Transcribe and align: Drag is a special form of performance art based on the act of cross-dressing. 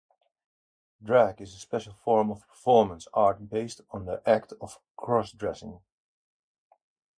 Drag 1.03 1.39
is 1.41 1.53
a 1.53 1.59
special 1.59 1.93
form 1.93 2.31
of 2.31 2.47
performance 2.47 3.07
art 3.13 3.51
based 3.51 3.81
on 3.91 4.05
the 4.05 4.27
act 4.27 4.51
of 4.59 4.79
cross-dressing. 4.97 5.79